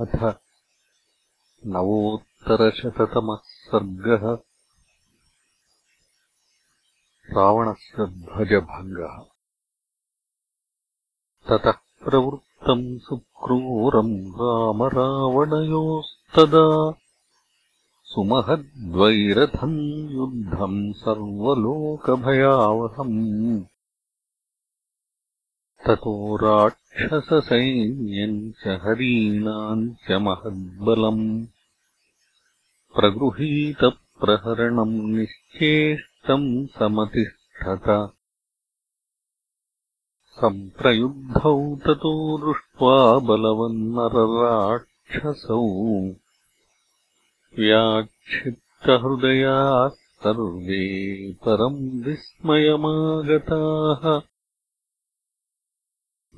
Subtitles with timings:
[0.00, 0.34] अथ
[1.66, 4.38] नवोत्तरशततमः सर्गः।
[7.36, 9.24] रावणस्य ध्वजभङ्गः।
[11.48, 11.72] ततः
[12.04, 16.94] प्रवृत्तम् सुक्रूरम् रामरावणयोस्तदा।
[18.04, 23.64] सुमहद्वैरथम् युद्धम् सर्वलोकभयावहम्
[25.86, 31.46] ततो राक्षससैन्यम् च हरीणाम् च महद्बलम्
[32.96, 38.12] प्रगृहीतप्रहरणम् निश्चेष्टम् समतिष्ठत।
[40.40, 46.10] सम्प्रयुद्धौ ततो दृष्ट्वा बलवन्नरराक्षसौ
[47.58, 54.29] व्याक्षिप्तहृदयाः सर्वे परम् विस्मयमागताः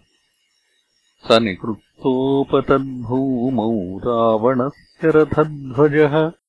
[1.28, 6.39] स निकृत्तोपतद्भूमौ रावणस्य रथध्वजः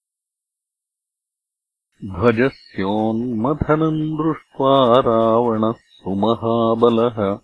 [2.06, 7.39] ध्वजस्योन्मथनम् दृष्ट्वा रावणः सुमहाबलः।